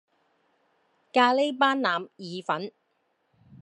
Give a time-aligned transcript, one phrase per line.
[1.13, 2.71] 咖哩班腩意粉